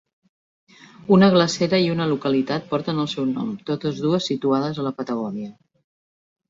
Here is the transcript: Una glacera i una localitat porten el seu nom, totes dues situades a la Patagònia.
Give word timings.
Una 1.17 1.29
glacera 1.35 1.79
i 1.83 1.91
una 1.97 2.09
localitat 2.13 2.65
porten 2.73 3.05
el 3.07 3.11
seu 3.15 3.29
nom, 3.37 3.55
totes 3.71 4.05
dues 4.09 4.33
situades 4.33 4.83
a 4.85 4.89
la 4.91 4.99
Patagònia. 5.03 5.57